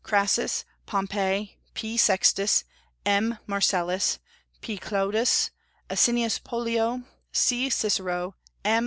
[0.03, 1.95] Crassus, Pompey, P.
[1.95, 2.63] Sextus,
[3.05, 3.37] M.
[3.45, 4.17] Marcellus,
[4.59, 4.79] P.
[4.79, 5.51] Clodius,
[5.91, 7.69] Asinius Pollio, C.
[7.69, 8.33] Cicero,
[8.65, 8.79] M.